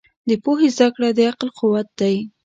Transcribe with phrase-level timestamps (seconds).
[0.27, 2.15] د پوهې زده کړه د عقل قوت دی.